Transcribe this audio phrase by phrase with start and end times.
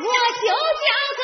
[0.00, 1.17] 我就叫。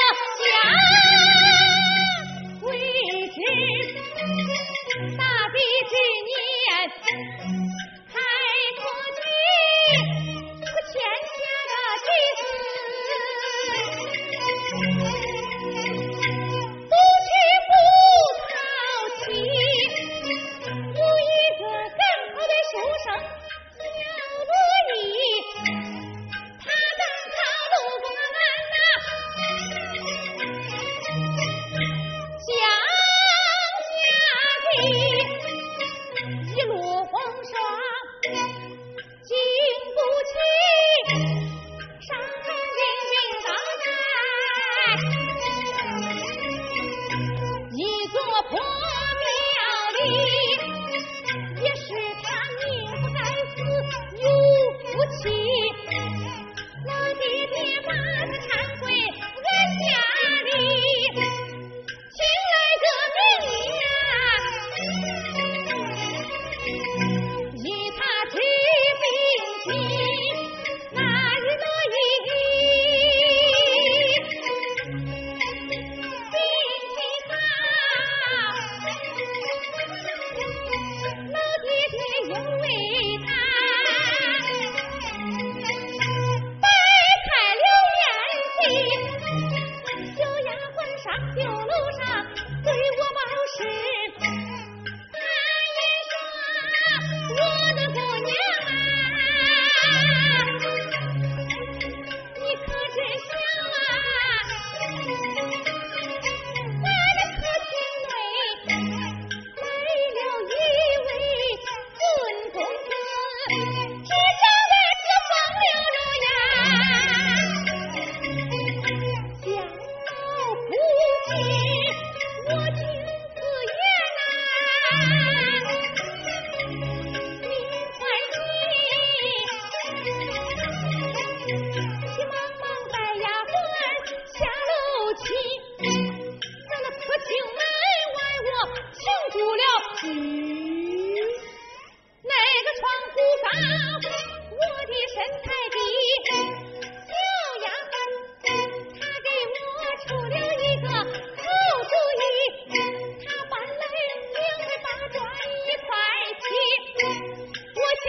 [158.04, 158.08] 哼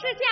[0.09, 0.25] 是假